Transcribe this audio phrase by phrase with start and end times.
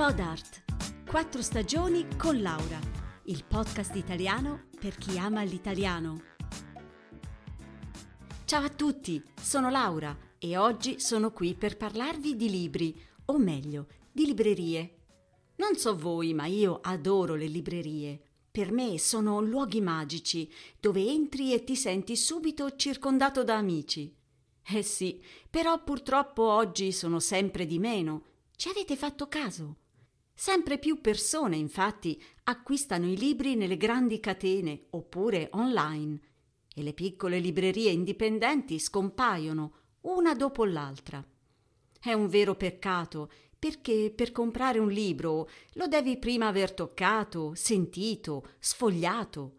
[0.00, 0.62] Podart.
[1.06, 2.80] Quattro stagioni con Laura.
[3.24, 6.22] Il podcast italiano per chi ama l'italiano.
[8.46, 13.88] Ciao a tutti, sono Laura e oggi sono qui per parlarvi di libri, o meglio,
[14.10, 15.00] di librerie.
[15.56, 18.22] Non so voi, ma io adoro le librerie.
[18.50, 24.16] Per me sono luoghi magici dove entri e ti senti subito circondato da amici.
[24.64, 28.22] Eh sì, però purtroppo oggi sono sempre di meno.
[28.56, 29.76] Ci avete fatto caso?
[30.42, 36.18] Sempre più persone, infatti, acquistano i libri nelle grandi catene oppure online
[36.74, 41.22] e le piccole librerie indipendenti scompaiono una dopo l'altra.
[42.00, 48.52] È un vero peccato perché per comprare un libro lo devi prima aver toccato, sentito,
[48.58, 49.56] sfogliato.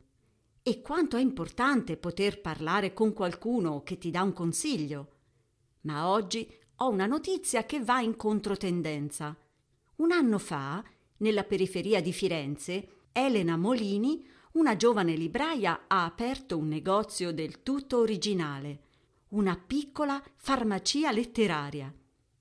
[0.63, 5.12] E quanto è importante poter parlare con qualcuno che ti dà un consiglio.
[5.82, 9.38] Ma oggi ho una notizia che va in controtendenza.
[10.02, 10.84] Un anno fa,
[11.18, 17.99] nella periferia di Firenze, Elena Molini, una giovane libraia, ha aperto un negozio del tutto
[17.99, 18.79] originale,
[19.29, 21.94] una piccola farmacia letteraria.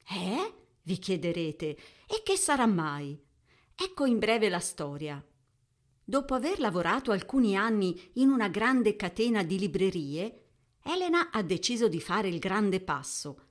[0.09, 0.55] Eh?
[0.85, 3.21] vi chiederete, e che sarà mai?
[3.75, 5.23] Ecco in breve la storia.
[6.03, 10.45] Dopo aver lavorato alcuni anni in una grande catena di librerie,
[10.83, 13.50] Elena ha deciso di fare il grande passo,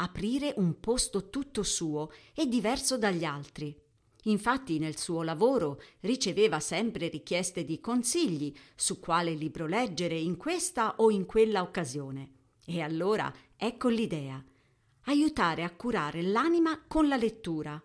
[0.00, 3.76] aprire un posto tutto suo e diverso dagli altri.
[4.24, 10.96] Infatti nel suo lavoro riceveva sempre richieste di consigli su quale libro leggere in questa
[10.96, 12.32] o in quella occasione.
[12.64, 14.42] E allora ecco l'idea.
[15.04, 17.82] Aiutare a curare l'anima con la lettura.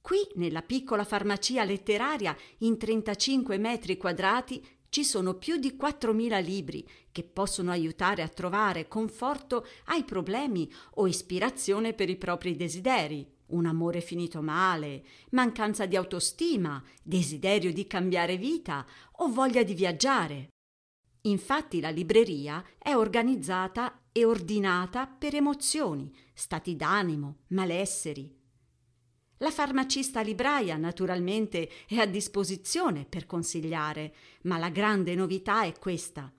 [0.00, 4.64] Qui, nella piccola farmacia letteraria, in 35 metri quadrati,
[4.96, 11.06] ci sono più di 4.000 libri che possono aiutare a trovare conforto ai problemi o
[11.06, 13.30] ispirazione per i propri desideri.
[13.48, 20.48] Un amore finito male, mancanza di autostima, desiderio di cambiare vita o voglia di viaggiare.
[21.24, 28.35] Infatti la libreria è organizzata e ordinata per emozioni, stati d'animo, malesseri,
[29.38, 36.32] la farmacista libraia naturalmente è a disposizione per consigliare, ma la grande novità è questa.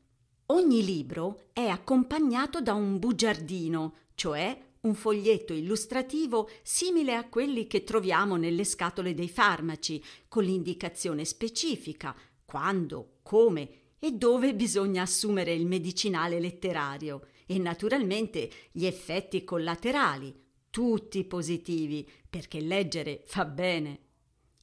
[0.48, 7.84] Ogni libro è accompagnato da un bugiardino, cioè un foglietto illustrativo simile a quelli che
[7.84, 12.16] troviamo nelle scatole dei farmaci, con l'indicazione specifica
[12.46, 13.70] quando, come
[14.00, 22.60] e dove bisogna assumere il medicinale letterario e naturalmente gli effetti collaterali, tutti positivi, perché
[22.60, 24.00] leggere fa bene.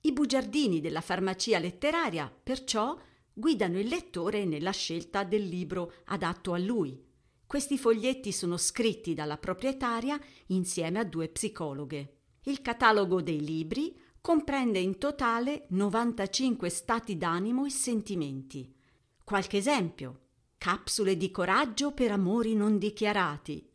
[0.03, 2.97] I bugiardini della farmacia letteraria, perciò,
[3.33, 7.03] guidano il lettore nella scelta del libro adatto a lui.
[7.47, 12.17] Questi foglietti sono scritti dalla proprietaria insieme a due psicologhe.
[12.45, 18.75] Il catalogo dei libri comprende in totale 95 stati d'animo e sentimenti.
[19.23, 20.21] Qualche esempio.
[20.59, 23.71] Capsule di coraggio per amori non dichiarati,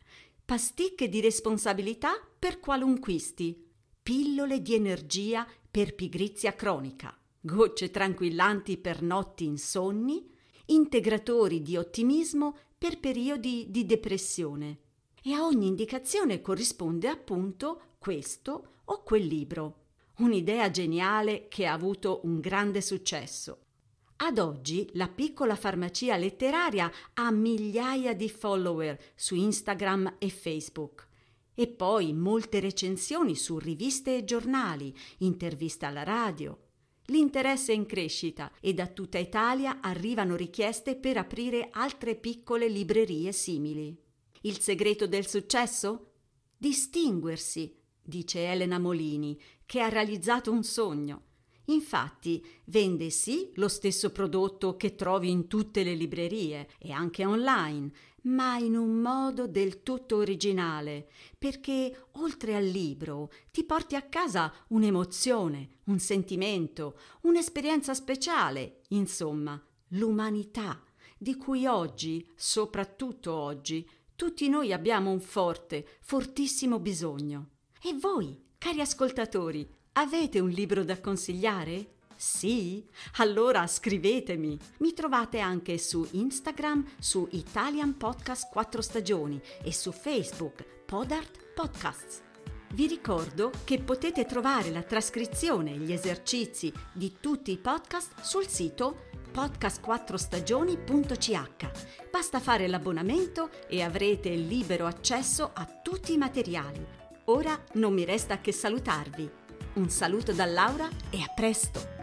[0.50, 3.70] pasticche di responsabilità per qualunquisti,
[4.02, 10.28] pillole di energia per pigrizia cronica, gocce tranquillanti per notti insonni,
[10.66, 14.80] integratori di ottimismo per periodi di depressione.
[15.22, 19.90] E a ogni indicazione corrisponde appunto questo o quel libro.
[20.18, 23.66] Un'idea geniale che ha avuto un grande successo.
[24.22, 31.08] Ad oggi la piccola farmacia letteraria ha migliaia di follower su Instagram e Facebook.
[31.54, 36.66] E poi molte recensioni su riviste e giornali, interviste alla radio.
[37.06, 43.32] L'interesse è in crescita e da tutta Italia arrivano richieste per aprire altre piccole librerie
[43.32, 43.98] simili.
[44.42, 46.12] Il segreto del successo?
[46.58, 51.28] Distinguersi, dice Elena Molini, che ha realizzato un sogno
[51.70, 57.92] Infatti vende sì lo stesso prodotto che trovi in tutte le librerie e anche online,
[58.24, 64.52] ma in un modo del tutto originale, perché oltre al libro ti porti a casa
[64.70, 70.84] un'emozione, un sentimento, un'esperienza speciale, insomma, l'umanità,
[71.18, 77.50] di cui oggi, soprattutto oggi, tutti noi abbiamo un forte, fortissimo bisogno.
[77.82, 81.88] E voi, cari ascoltatori, Avete un libro da consigliare?
[82.16, 82.82] Sì?
[83.18, 84.58] Allora scrivetemi.
[84.78, 92.22] Mi trovate anche su Instagram su Italian Podcast 4 Stagioni e su Facebook Podart Podcasts.
[92.76, 98.48] Vi ricordo che potete trovare la trascrizione e gli esercizi di tutti i podcast sul
[98.48, 101.72] sito podcast4stagioni.ch.
[102.10, 106.88] Basta fare l'abbonamento e avrete libero accesso a tutti i materiali.
[107.26, 109.39] Ora non mi resta che salutarvi.
[109.80, 111.99] Un saluto da Laura e a presto!